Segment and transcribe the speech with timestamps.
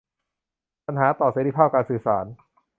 [0.85, 2.25] ปัญหาต่อเสรีภาพการสื่อสาร